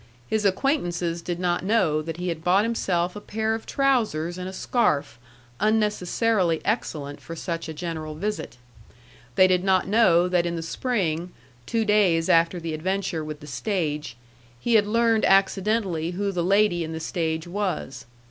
[0.27, 4.49] His acquaintances did not know that he had bought himself a pair of trousers and
[4.49, 5.19] a scarf,
[5.59, 8.57] unnecessarily excellent for such a general visit.
[9.35, 11.33] They did not know that in the spring,
[11.67, 14.17] two days after the adventure with the stage,
[14.59, 18.05] he had learned accidentally who the lady in the stage was.